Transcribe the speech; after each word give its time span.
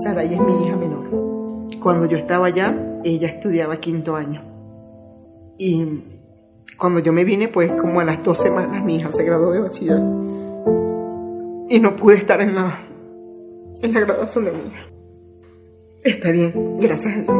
Saray 0.00 0.34
es 0.34 0.40
mi 0.40 0.64
hija 0.64 0.76
menor. 0.76 1.10
Cuando 1.80 2.06
yo 2.06 2.16
estaba 2.16 2.46
allá, 2.46 3.00
ella 3.04 3.28
estudiaba 3.28 3.76
quinto 3.78 4.16
año. 4.16 4.42
Y 5.58 6.02
cuando 6.78 7.00
yo 7.00 7.12
me 7.12 7.24
vine, 7.24 7.48
pues 7.48 7.72
como 7.72 8.00
a 8.00 8.04
las 8.04 8.22
dos 8.22 8.38
semanas 8.38 8.84
mi 8.84 8.96
hija 8.96 9.12
se 9.12 9.24
graduó 9.24 9.52
de 9.52 9.60
bachiller. 9.60 10.00
Y 11.68 11.80
no 11.80 11.96
pude 11.96 12.16
estar 12.16 12.40
en 12.40 12.54
la, 12.54 12.80
en 13.82 13.92
la 13.92 14.00
graduación 14.00 14.44
de 14.44 14.52
mi 14.52 14.58
hija. 14.68 14.86
Está 16.04 16.30
bien, 16.30 16.74
gracias 16.80 17.14
a 17.14 17.20
Dios. 17.22 17.36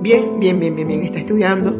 Bien, 0.00 0.38
bien, 0.38 0.60
bien, 0.60 0.76
bien, 0.76 0.88
bien, 0.88 1.02
está 1.02 1.18
estudiando. 1.18 1.74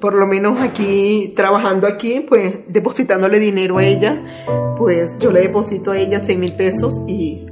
Por 0.00 0.14
lo 0.14 0.26
menos 0.26 0.60
aquí, 0.60 1.32
trabajando 1.36 1.86
aquí, 1.86 2.20
pues 2.20 2.60
depositándole 2.68 3.38
dinero 3.38 3.78
a 3.78 3.84
ella, 3.84 4.22
pues 4.78 5.14
yo 5.18 5.30
le 5.30 5.40
deposito 5.40 5.90
a 5.90 5.98
ella 5.98 6.20
6 6.20 6.38
mil 6.38 6.54
pesos 6.54 7.02
y 7.06 7.49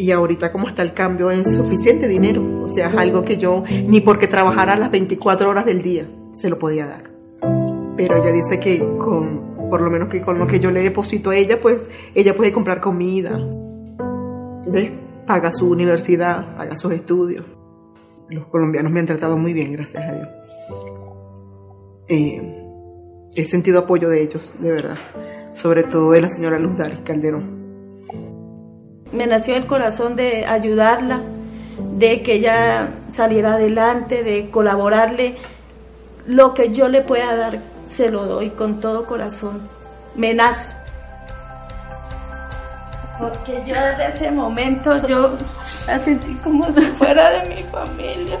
y 0.00 0.12
ahorita 0.12 0.50
como 0.50 0.66
está 0.66 0.80
el 0.80 0.94
cambio 0.94 1.30
es 1.30 1.56
suficiente 1.56 2.08
dinero, 2.08 2.62
o 2.62 2.68
sea, 2.68 2.88
es 2.88 2.96
algo 2.96 3.22
que 3.22 3.36
yo 3.36 3.64
ni 3.86 4.00
porque 4.00 4.26
trabajara 4.26 4.74
las 4.76 4.90
24 4.90 5.50
horas 5.50 5.66
del 5.66 5.82
día 5.82 6.08
se 6.32 6.48
lo 6.48 6.58
podía 6.58 6.86
dar. 6.86 7.10
Pero 7.98 8.16
ella 8.16 8.32
dice 8.32 8.58
que 8.58 8.78
con, 8.78 9.68
por 9.68 9.82
lo 9.82 9.90
menos 9.90 10.08
que 10.08 10.22
con 10.22 10.38
lo 10.38 10.46
que 10.46 10.58
yo 10.58 10.70
le 10.70 10.82
deposito 10.82 11.28
a 11.28 11.36
ella, 11.36 11.60
pues 11.60 11.90
ella 12.14 12.34
puede 12.34 12.50
comprar 12.50 12.80
comida, 12.80 13.38
¿ves? 14.66 14.90
Paga 15.26 15.50
su 15.50 15.68
universidad, 15.68 16.56
paga 16.56 16.76
sus 16.76 16.92
estudios. 16.92 17.44
Los 18.30 18.46
colombianos 18.46 18.90
me 18.90 19.00
han 19.00 19.06
tratado 19.06 19.36
muy 19.36 19.52
bien, 19.52 19.72
gracias 19.72 20.02
a 20.02 20.12
Dios. 20.14 20.28
Eh, 22.08 22.64
he 23.34 23.44
sentido 23.44 23.80
apoyo 23.80 24.08
de 24.08 24.22
ellos, 24.22 24.54
de 24.58 24.72
verdad. 24.72 24.96
Sobre 25.52 25.82
todo 25.82 26.12
de 26.12 26.22
la 26.22 26.28
señora 26.28 26.58
Luz 26.58 26.78
Dari 26.78 27.02
Calderón 27.04 27.59
me 29.12 29.26
nació 29.26 29.56
el 29.56 29.66
corazón 29.66 30.16
de 30.16 30.46
ayudarla, 30.46 31.20
de 31.96 32.22
que 32.22 32.34
ella 32.34 32.90
saliera 33.10 33.54
adelante, 33.54 34.22
de 34.22 34.50
colaborarle. 34.50 35.36
Lo 36.26 36.54
que 36.54 36.70
yo 36.70 36.88
le 36.88 37.02
pueda 37.02 37.34
dar, 37.34 37.58
se 37.86 38.10
lo 38.10 38.24
doy 38.26 38.50
con 38.50 38.80
todo 38.80 39.04
corazón. 39.04 39.62
Me 40.14 40.34
nace. 40.34 40.72
Porque 43.18 43.62
yo 43.66 43.74
desde 43.74 44.08
ese 44.08 44.30
momento 44.30 44.96
yo 45.06 45.36
la 45.86 45.98
sentí 45.98 46.34
como 46.36 46.64
si 46.74 46.86
fuera 46.92 47.30
de 47.30 47.54
mi 47.54 47.62
familia. 47.64 48.38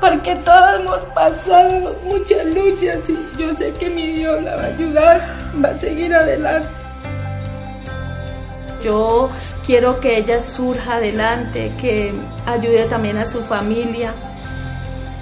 Porque 0.00 0.34
todos 0.36 0.80
hemos 0.80 0.98
pasado 1.14 1.96
muchas 2.04 2.46
luchas 2.46 3.08
y 3.08 3.38
yo 3.38 3.54
sé 3.56 3.72
que 3.72 3.90
mi 3.90 4.14
Dios 4.14 4.42
la 4.42 4.56
va 4.56 4.62
a 4.62 4.66
ayudar, 4.66 5.38
va 5.62 5.68
a 5.70 5.78
seguir 5.78 6.14
adelante. 6.14 6.68
Yo 8.82 9.30
quiero 9.66 9.98
que 9.98 10.16
ella 10.18 10.38
surja 10.38 10.94
adelante, 10.94 11.72
que 11.80 12.14
ayude 12.46 12.84
también 12.84 13.18
a 13.18 13.28
su 13.28 13.42
familia, 13.42 14.14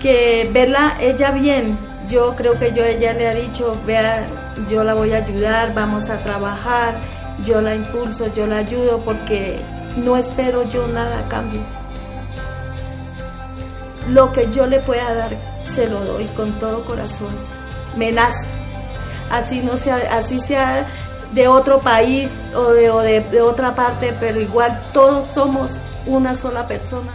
que 0.00 0.48
verla 0.52 0.96
ella 1.00 1.30
bien. 1.30 1.78
Yo 2.08 2.36
creo 2.36 2.58
que 2.58 2.72
yo 2.72 2.84
ella 2.84 3.14
le 3.14 3.28
ha 3.28 3.34
dicho, 3.34 3.80
vea, 3.86 4.28
yo 4.68 4.84
la 4.84 4.92
voy 4.92 5.14
a 5.14 5.24
ayudar, 5.24 5.72
vamos 5.72 6.10
a 6.10 6.18
trabajar, 6.18 6.96
yo 7.42 7.62
la 7.62 7.74
impulso, 7.74 8.32
yo 8.34 8.46
la 8.46 8.58
ayudo 8.58 9.00
porque 9.02 9.58
no 9.96 10.18
espero 10.18 10.68
yo 10.68 10.86
nada 10.86 11.20
a 11.20 11.28
cambio. 11.28 11.62
Lo 14.10 14.30
que 14.32 14.50
yo 14.50 14.66
le 14.66 14.80
pueda 14.80 15.14
dar, 15.14 15.34
se 15.64 15.88
lo 15.88 16.04
doy 16.04 16.26
con 16.28 16.52
todo 16.60 16.84
corazón. 16.84 17.34
Me 17.96 18.12
nace. 18.12 18.46
Así 19.30 19.60
no 19.60 19.78
sea, 19.78 19.96
así 20.12 20.38
sea 20.38 20.86
de 21.32 21.48
otro 21.48 21.80
país 21.80 22.36
o, 22.54 22.70
de, 22.70 22.90
de, 22.90 23.20
de 23.20 23.40
otra 23.40 23.74
parte, 23.74 24.14
pero 24.18 24.40
igual 24.40 24.82
todos 24.92 25.26
somos 25.26 25.70
una 26.06 26.34
sola 26.34 26.66
persona. 26.66 27.12